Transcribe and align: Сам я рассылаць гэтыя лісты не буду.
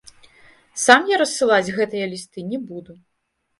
Сам 0.83 1.01
я 1.11 1.19
рассылаць 1.23 1.73
гэтыя 1.77 2.09
лісты 2.17 2.49
не 2.51 2.63
буду. 2.73 3.01